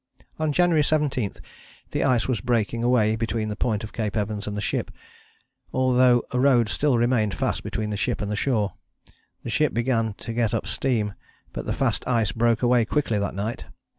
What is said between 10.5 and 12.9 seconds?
up steam, but the fast ice broke away